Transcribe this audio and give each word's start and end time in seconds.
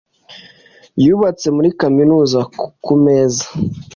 yubatse 1.03 1.47
muri 1.55 1.69
kaminuza 1.79 2.39
ku 2.83 2.93
meza 3.03 3.45